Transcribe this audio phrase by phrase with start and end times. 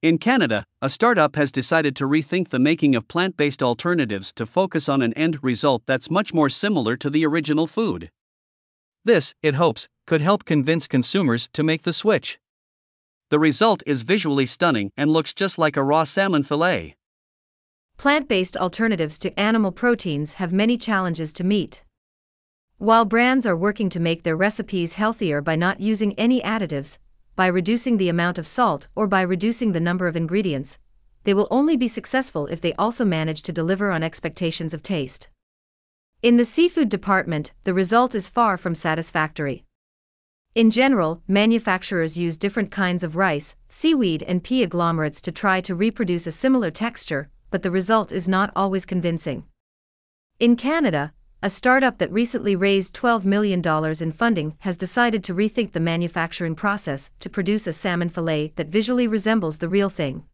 [0.00, 4.46] In Canada, a startup has decided to rethink the making of plant based alternatives to
[4.46, 8.08] focus on an end result that's much more similar to the original food.
[9.04, 12.38] This, it hopes, could help convince consumers to make the switch.
[13.30, 16.94] The result is visually stunning and looks just like a raw salmon fillet.
[17.96, 21.82] Plant based alternatives to animal proteins have many challenges to meet.
[22.76, 26.98] While brands are working to make their recipes healthier by not using any additives,
[27.38, 30.76] by reducing the amount of salt or by reducing the number of ingredients,
[31.22, 35.28] they will only be successful if they also manage to deliver on expectations of taste.
[36.20, 39.64] In the seafood department, the result is far from satisfactory.
[40.56, 45.76] In general, manufacturers use different kinds of rice, seaweed, and pea agglomerates to try to
[45.76, 49.44] reproduce a similar texture, but the result is not always convincing.
[50.40, 53.62] In Canada, a startup that recently raised $12 million
[54.00, 58.66] in funding has decided to rethink the manufacturing process to produce a salmon fillet that
[58.66, 60.24] visually resembles the real thing.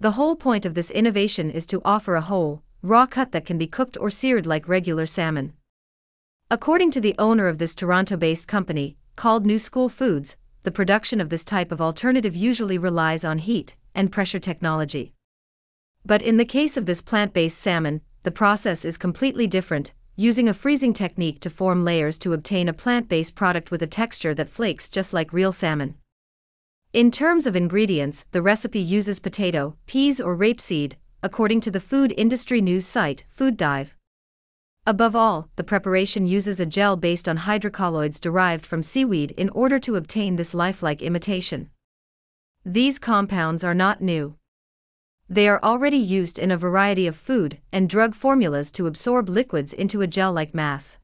[0.00, 3.58] The whole point of this innovation is to offer a whole, raw cut that can
[3.58, 5.52] be cooked or seared like regular salmon.
[6.50, 11.20] According to the owner of this Toronto based company, called New School Foods, the production
[11.20, 15.12] of this type of alternative usually relies on heat and pressure technology.
[16.06, 20.48] But in the case of this plant based salmon, the process is completely different, using
[20.48, 24.34] a freezing technique to form layers to obtain a plant based product with a texture
[24.34, 25.94] that flakes just like real salmon.
[26.94, 32.14] In terms of ingredients, the recipe uses potato, peas, or rapeseed, according to the food
[32.16, 33.94] industry news site, Food Dive.
[34.86, 39.78] Above all, the preparation uses a gel based on hydrocolloids derived from seaweed in order
[39.80, 41.68] to obtain this lifelike imitation.
[42.64, 44.36] These compounds are not new.
[45.28, 49.72] They are already used in a variety of food and drug formulas to absorb liquids
[49.72, 50.98] into a gel like mass.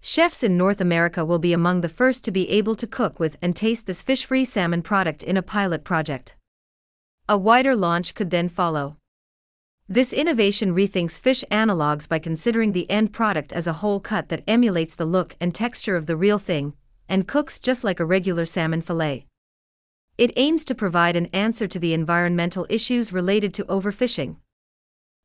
[0.00, 3.36] Chefs in North America will be among the first to be able to cook with
[3.40, 6.34] and taste this fish free salmon product in a pilot project.
[7.28, 8.96] A wider launch could then follow.
[9.88, 14.44] This innovation rethinks fish analogs by considering the end product as a whole cut that
[14.46, 16.74] emulates the look and texture of the real thing,
[17.08, 19.26] and cooks just like a regular salmon fillet.
[20.18, 24.38] It aims to provide an answer to the environmental issues related to overfishing.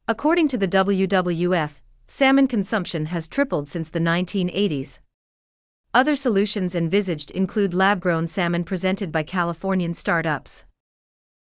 [0.08, 5.00] According to the WWF, salmon consumption has tripled since the 1980s.
[5.96, 10.66] Other solutions envisaged include lab grown salmon presented by Californian startups.